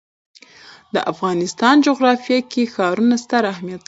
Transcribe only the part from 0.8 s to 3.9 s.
د افغانستان جغرافیه کې ښارونه ستر اهمیت لري.